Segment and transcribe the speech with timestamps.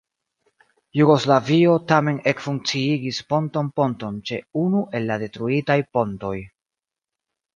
[0.99, 6.35] Jugoslavio tamen ekfunkciigis pontonponton ĉe unu el la detruitaj pontoj.